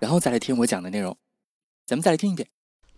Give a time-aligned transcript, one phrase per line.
[0.00, 1.16] 然后再来听我讲的内容。
[1.86, 2.48] 咱们再来听一遍。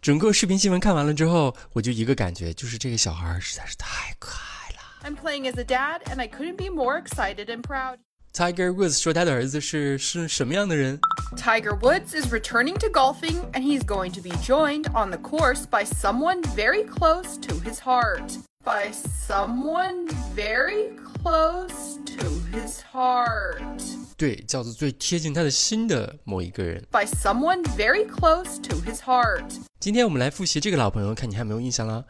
[0.00, 4.78] 整个视频新闻看完了之后，我就一个感觉，就是这个小孩实在是太可爱了。
[5.04, 7.98] I'm playing as a dad, and I couldn't be more excited and proud.
[8.32, 10.98] Tiger Woods 说他的儿子是是什么样的人？
[11.36, 15.84] Tiger Woods is returning to golfing, and he's going to be joined on the course by
[15.84, 18.38] someone very close to his heart.
[18.64, 23.82] By someone very close to his heart.
[24.16, 26.82] 对，叫做最贴近他的心的某一个人。
[26.90, 29.44] By someone very close to his heart.
[29.80, 32.04] 今天我们来复习这个老朋友，看你还有没有印象啦。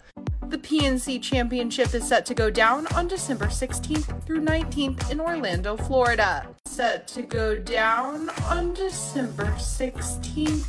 [0.51, 5.77] The PNC Championship is set to go down on December 16th through 19th in Orlando,
[5.77, 6.45] Florida.
[6.69, 10.65] Set to go down on December 16th.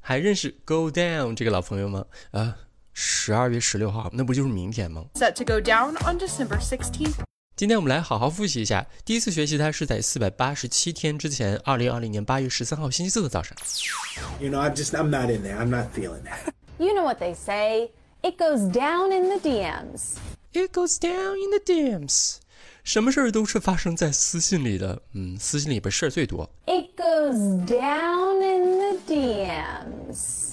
[0.00, 2.04] 还认识 Go Down 这个老朋友吗？
[2.32, 2.56] 啊，
[2.92, 5.06] 十二月十六号，那不就是明天吗？
[5.14, 7.14] Set to go down on December 16th.
[7.58, 8.84] 今天我们来好好复习一下。
[9.04, 13.56] 第一次学习它是在四百八十七天之前，二零二零年八月十三号星期四的早上。
[14.40, 15.56] You know, I'm just I'm not in there.
[15.56, 16.52] I'm not feeling that.
[16.78, 17.90] You know what they say.
[18.22, 20.16] It goes down in the DMs.
[20.52, 22.38] It goes down in the DMs.
[22.82, 26.50] 什么事儿都是发生在私信里的，嗯，私信里边事儿最多。
[26.66, 30.47] It goes down in the DMs.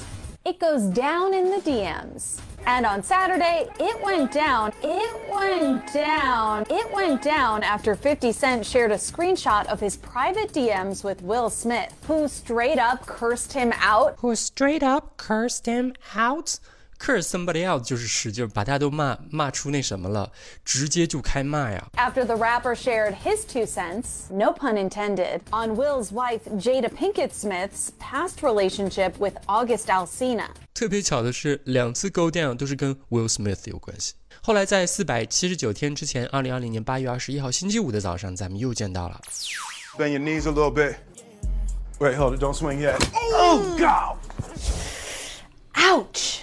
[0.47, 2.41] It goes down in the DMs.
[2.67, 4.73] And on Saturday, it went down.
[4.81, 6.65] It went down.
[6.71, 11.51] It went down after 50 Cent shared a screenshot of his private DMs with Will
[11.51, 14.15] Smith, who straight up cursed him out.
[14.21, 16.61] Who straight up cursed him out?
[17.00, 20.32] curse somebody else 就是使劲把大家都骂骂出那什么了，
[20.64, 21.88] 直接就开骂呀。
[21.96, 27.90] After the rapper shared his two cents, no pun intended, on Will's wife Jada Pinkett Smith's
[28.00, 30.50] past relationship with August Alsina。
[30.76, 34.14] 特别巧的是，两次 go down 都是跟 Will Smith 有关系。
[34.44, 39.20] 后来在四百七十九天之前，二零二零年八月二十一号星期五的早上，咱们又见到了。
[39.98, 40.96] Bend your knees a little bit.
[42.00, 42.42] Wait, hold it.
[42.42, 43.00] Don't swing yet.
[43.34, 44.18] Oh God!
[45.74, 46.42] Ouch!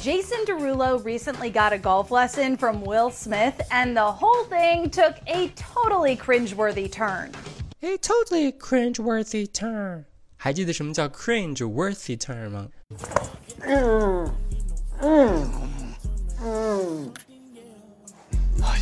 [0.00, 5.16] Jason Derulo recently got a golf lesson from Will Smith, and the whole thing took
[5.26, 7.30] a totally cringeworthy turn.
[7.82, 10.04] A totally cringeworthy turn.
[10.36, 12.68] 还记得什么叫 cringe-worthy turn 吗？
[13.62, 14.30] 嗯
[15.00, 15.50] 嗯
[16.42, 17.12] 嗯。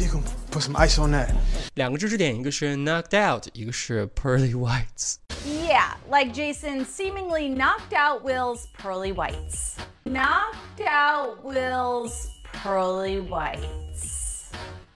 [0.00, 1.30] You can put some ice on that.
[1.74, 11.42] 两个知识点，一个是 knocked out，一个是 pearly whites。Yeah, like Jason seemingly knocked out Will's pearly whites knocked out
[11.44, 14.50] Will's pearly whites.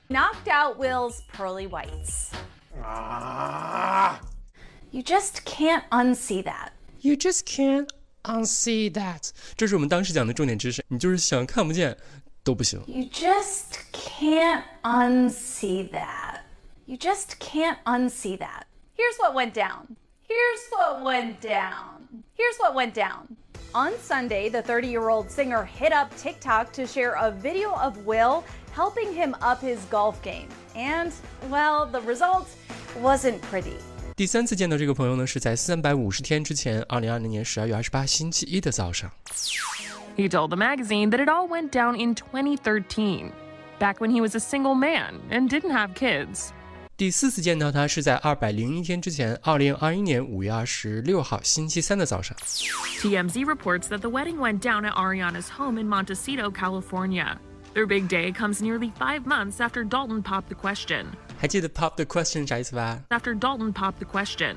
[0.08, 2.30] Knocked out Will's pearly whites.
[2.82, 4.20] Ah.
[4.92, 6.70] You just can't unsee that.
[7.00, 7.90] You just can't
[8.24, 9.30] unsee that.
[9.56, 11.96] 这是我们当时讲的重点知识，你就是想看不见
[12.44, 12.82] 都不行。
[12.86, 16.40] You just can't unsee that.
[16.86, 18.62] You just can't unsee that.
[18.94, 19.96] Here's what went down.
[20.28, 22.08] Here's what went down.
[22.34, 23.36] Here's what went down.
[23.72, 28.06] On Sunday, the 30 year old singer hit up TikTok to share a video of
[28.06, 28.42] Will
[28.72, 30.48] helping him up his golf game.
[30.74, 31.12] And,
[31.50, 32.46] well, the result
[33.02, 33.76] wasn't pretty.
[34.16, 39.10] 第三次见到这个朋友呢，是在三百五十天之前，二零二零年十二月二十八星期一的早上。
[40.16, 43.30] He told the magazine that it all went down in 2013,
[43.78, 46.50] back when he was a single man and didn't have kids.
[46.96, 52.34] 第四次见到他是在二百零一天之前，二零二一年五月二十六号星期三的早上。
[53.02, 57.38] TMZ reports that the wedding went down at Ariana's home in Montecito, California.
[57.74, 61.08] Their big day comes nearly five months after Dalton popped the question.
[61.38, 62.98] 还记得 pop the question 啥意思吧？
[63.10, 64.56] After Dalton popped the question.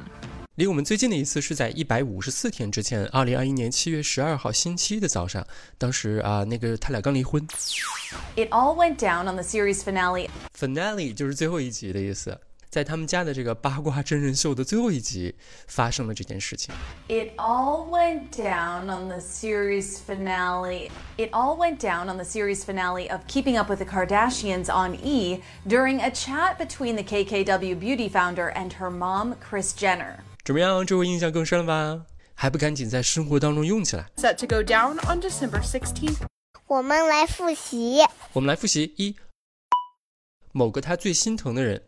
[0.57, 5.45] 离我们最近的一次是在一百五十四天之前，二零二一年七月十二号星期一的早上。
[5.77, 7.45] 当时啊，那个他俩刚离婚。
[8.37, 10.29] It all went down on the series finale.
[10.57, 12.39] Finale 就是最后一集的意思。
[12.71, 15.35] 在他们家的这个八卦真人秀的最后一集，
[15.67, 16.73] 发生了这件事情。
[17.09, 20.91] It all went down on the series finale.
[21.17, 24.95] It all went down on the series finale of Keeping Up with the Kardashians on
[25.03, 30.21] E during a chat between the KKW beauty founder and her mom, Kris Jenner.
[30.44, 30.86] 怎么样？
[30.86, 32.06] 这回印象更深了吧？
[32.34, 34.10] 还不赶紧在生活当中用起来？
[34.16, 36.26] Set to go down on December 16th.
[36.68, 38.00] 我们来复习。
[38.34, 39.16] 我们来复习一，
[40.52, 41.84] 某个他最心疼的人。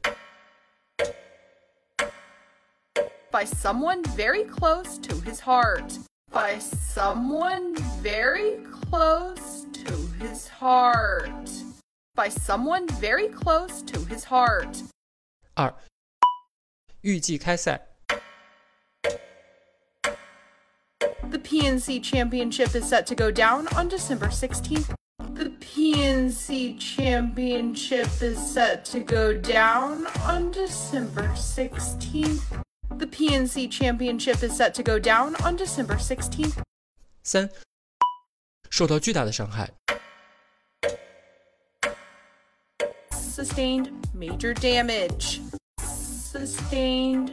[3.31, 5.99] by someone very close to his heart.
[6.29, 8.57] By someone very
[8.89, 11.49] close to his heart.
[12.13, 14.83] By someone very close to his heart.
[15.55, 15.73] 二，
[17.01, 17.87] 预计开赛。
[21.29, 24.93] The PNC Championship is set to go down on December 16th.
[25.33, 32.43] The PNC Championship is set to go down on December 16th.
[32.97, 36.61] The PNC Championship is set to go down on December 16th.
[37.23, 37.49] 三，
[38.69, 39.71] 受到巨大的伤害。
[43.11, 45.41] Sustained major damage.
[45.79, 47.31] Sustained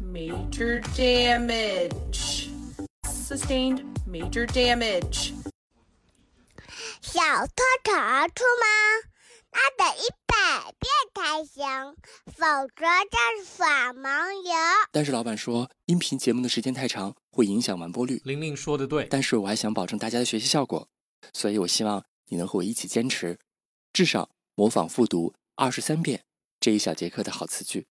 [0.00, 2.39] major damage.
[3.31, 5.31] Sustained major damage.
[6.99, 8.67] 小偷逃出吗？
[9.53, 11.95] 那得一百遍才行，
[12.25, 12.43] 否
[12.75, 14.51] 则就是耍盲游。
[14.91, 18.21] 但是老板说，音频节目的时间太长，会影响完播率。
[18.25, 20.89] 玲玲说的对，但是我还想保证大家的学习效果，
[21.31, 23.39] 所以我希望你能和我一起坚持，
[23.93, 26.25] 至少模仿复读二十三遍
[26.59, 27.87] 这一小节课的好词句。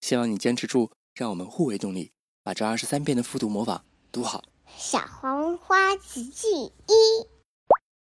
[0.00, 2.12] 希望你坚持住，让我们互为动力，
[2.44, 4.44] 把这二十三遍的复读模仿读好。
[4.77, 7.27] 小黄花词句一，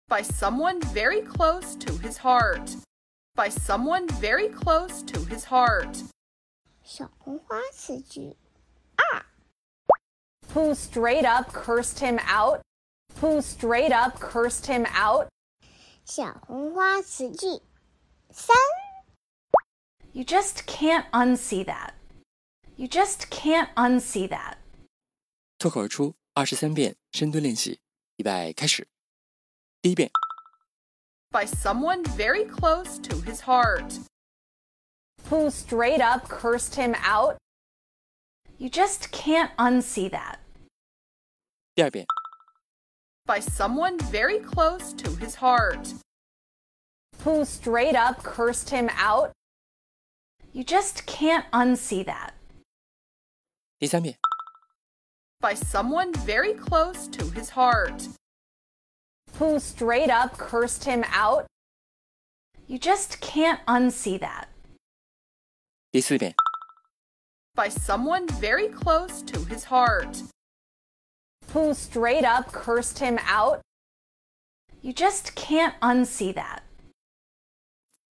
[0.07, 2.77] By someone very close to his heart.
[3.35, 6.03] By someone very close to his heart.
[6.83, 8.35] 小红花词句
[10.53, 12.61] Who straight up cursed him out?
[13.21, 15.27] Who straight up cursed him out?
[16.05, 17.61] 小红花词句
[18.31, 18.55] 三，
[20.13, 21.91] You just can't unsee that.
[22.75, 24.55] You just can't unsee that.
[25.59, 27.79] 脱口而出 二十三遍深蹲练习，
[28.17, 28.87] 预备开始。
[29.81, 30.11] 第一遍，
[31.31, 33.99] By someone very close to his heart.
[35.29, 37.37] Who straight up cursed him out?
[38.57, 40.39] You just can't unsee that.
[41.75, 42.05] 第二遍，
[43.25, 45.93] By someone very close to his heart.
[47.23, 49.33] Who straight up cursed him out?
[50.53, 52.33] You just can't unsee that.
[53.77, 54.17] 第三遍，
[55.41, 58.07] By someone very close to his heart.
[59.39, 61.45] Who straight up cursed him out?
[62.67, 64.49] You just can't unsee that.
[65.91, 66.33] 第四遍，
[67.55, 70.23] By someone very close to his heart.
[71.53, 73.61] Who straight up cursed him out?
[74.81, 76.63] You just can't unsee that.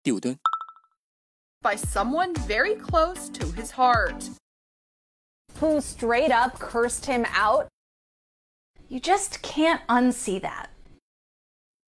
[0.03, 0.39] 第五蹲，
[1.61, 4.31] By someone very close to his heart.
[5.61, 7.69] Who straight up cursed him out?
[8.89, 10.71] You just can't unsee that.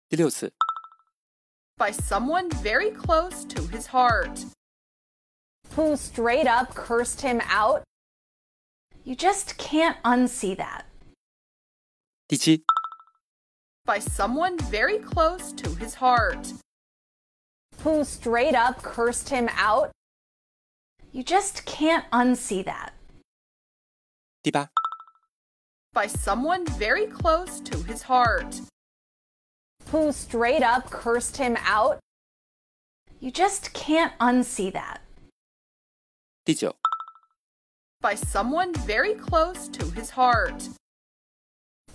[0.10, 0.54] 第六次，
[1.78, 4.46] By someone very close to his heart.
[5.76, 7.84] Who straight up cursed him out?
[9.04, 10.86] You just can't unsee that.
[12.30, 12.64] 第七，
[13.86, 16.54] By someone very close to his heart.
[17.84, 19.92] Who straight up cursed him out?
[21.12, 22.94] You just can't unsee that.
[24.44, 24.70] 第八，
[25.94, 28.62] By someone very close to his heart.
[29.92, 32.00] Who straight up cursed him out?
[33.20, 35.02] You just can't unsee that.
[36.46, 36.76] 第九，
[38.00, 40.70] By someone very close to his heart.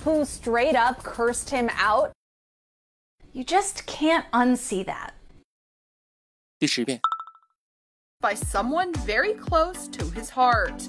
[0.05, 2.13] Who straight up cursed him out?
[3.32, 5.15] You just can't unsee that.
[6.58, 7.01] 第十遍，
[8.20, 10.89] By someone very close to his heart.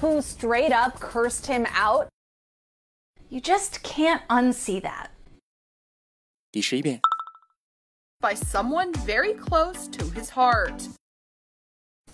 [0.00, 2.08] Who straight up cursed him out?
[3.30, 5.10] You just can't unsee that.
[6.52, 7.00] 第十一遍，
[8.20, 10.88] By someone very close to his heart.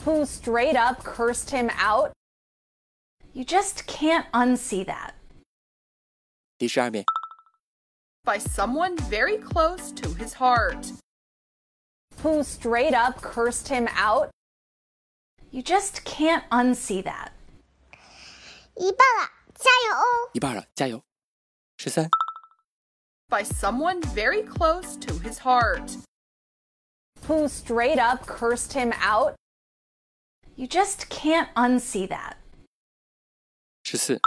[0.05, 2.13] Who straight up cursed him out?
[3.35, 5.13] You just can't unsee that.
[6.59, 7.05] 第十二遍，
[8.25, 10.93] By someone very close to his heart.
[12.23, 14.31] Who straight up cursed him out?
[15.51, 17.33] You just can't unsee that.
[18.77, 20.31] 一半了，加油哦！
[20.33, 21.03] 一半了，加油！
[21.77, 22.09] 十三、
[23.29, 25.97] By someone very close to his heart.
[27.29, 29.37] Who straight up cursed him out?
[30.57, 32.37] You just can't unsee that.
[33.85, 34.21] 十四、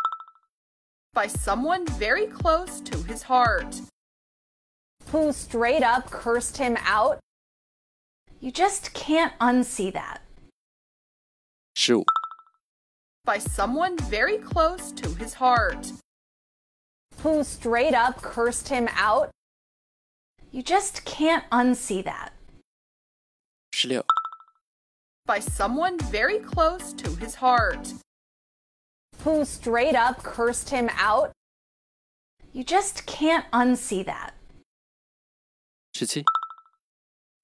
[1.14, 3.82] By someone very close to his heart.
[5.12, 7.20] Who straight up cursed him out?
[8.40, 10.22] You just can't unsee that.
[11.76, 12.04] 十五、
[13.29, 15.93] by someone very close to his heart.
[17.19, 19.29] Who straight up cursed him out.
[20.51, 22.33] You just can't unsee that.
[23.75, 24.01] 16.
[25.27, 27.93] By someone very close to his heart.
[29.25, 31.33] Who straight up cursed him out.
[32.55, 34.33] You just can't unsee that.
[35.95, 36.25] 17.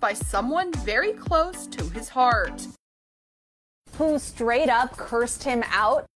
[0.01, 2.69] By someone very close to his heart
[3.99, 6.07] who straight up cursed him out.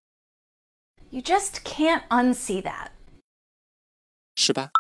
[1.10, 2.92] You just can't unsee that.
[4.36, 4.70] 是吧?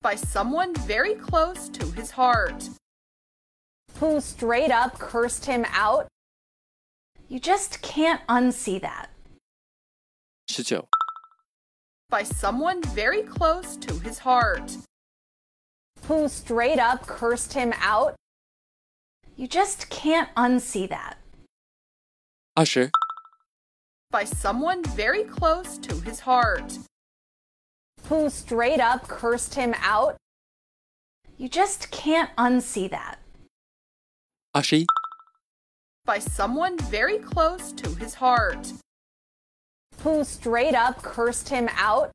[0.00, 2.68] By someone very close to his heart.
[4.00, 6.06] Who straight up cursed him out.
[7.28, 9.10] You just can't unsee that.
[10.48, 10.82] 19.
[12.08, 14.76] By someone very close to his heart.
[16.06, 18.14] Who straight up cursed him out.
[19.36, 21.18] You just can't unsee that.
[22.58, 22.90] Usher.
[24.10, 26.76] By someone very close to his heart.
[28.08, 30.16] Who straight up cursed him out.
[31.36, 33.20] You just can't unsee that.
[34.56, 34.86] Ashi.
[36.04, 38.72] By someone very close to his heart.
[40.02, 42.10] Who straight up cursed him out.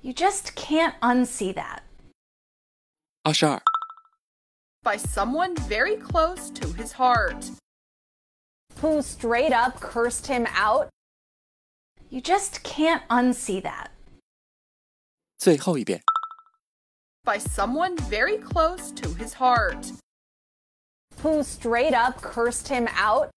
[0.00, 1.82] You just can't unsee that.
[3.26, 3.60] Ashar.
[4.82, 7.50] By someone very close to his heart
[8.81, 10.89] Who straight up cursed him out.
[12.09, 13.91] You just can't unsee that.
[15.37, 16.01] 最后一遍。
[17.23, 19.93] By someone very close to his heart.
[21.21, 23.29] Who straight up cursed him out.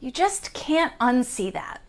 [0.00, 1.80] You just can't unsee that.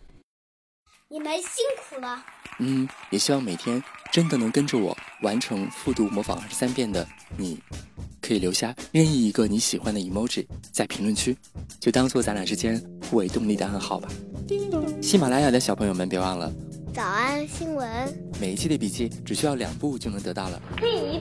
[1.08, 2.24] 你们辛苦了。
[2.58, 7.06] 嗯，也希望每天真的能跟着我完成复读模仿二十三遍的
[7.36, 7.60] 你，
[8.20, 11.36] 可以留下任意一个你喜欢的 emoji 在评论区，
[11.79, 14.09] 就当做咱俩之间互为动力的暗号吧。
[15.01, 16.51] 喜马拉雅的小朋友们，别忘了
[16.93, 17.87] 早安新闻，
[18.39, 20.61] 每一期的笔记只需要两步就能得到了。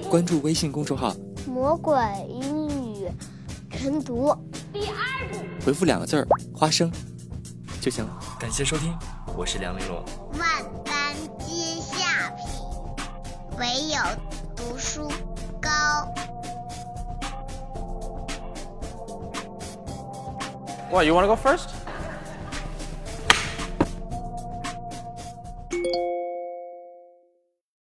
[0.08, 1.14] 关注微信公众号，
[1.46, 1.94] 魔鬼
[2.28, 3.08] 英语
[3.70, 4.34] 晨读。
[4.72, 6.90] 第二步回复两个字儿“花生”
[7.80, 8.18] 就行了。
[8.40, 8.92] 感谢收听，
[9.36, 10.02] 我是梁玲珑。
[10.38, 12.46] 万般皆下品，
[13.58, 13.98] 唯有
[14.56, 15.08] 读书
[15.60, 15.70] 高。
[20.90, 21.77] What, you want to go first?